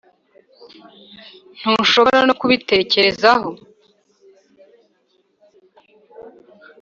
[1.59, 3.49] ntushobora no kubitekerezaho